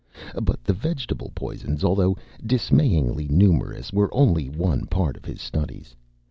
But 0.41 0.63
the 0.63 0.73
vegetable 0.73 1.31
poisons, 1.35 1.83
although 1.83 2.17
dismayingly 2.43 3.27
numerous, 3.27 3.93
were 3.93 4.11
only 4.11 4.49
one 4.49 4.87
part 4.87 5.15
of 5.15 5.25
his 5.25 5.41
studies. 5.43 5.95